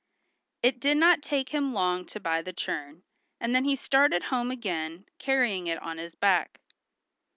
It 0.63 0.79
did 0.79 0.97
not 0.97 1.21
take 1.21 1.49
him 1.49 1.75
long 1.75 2.07
to 2.07 2.19
buy 2.19 2.41
the 2.41 2.53
churn, 2.53 3.03
and 3.39 3.53
then 3.53 3.65
he 3.65 3.75
started 3.75 4.23
home 4.33 4.49
again, 4.49 5.05
carrying 5.19 5.67
it 5.67 5.77
on 5.79 5.99
his 5.99 6.15
back. 6.15 6.59